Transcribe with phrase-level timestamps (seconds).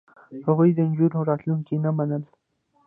[0.45, 2.29] هغوی د نجونو راتلونکې نه منله.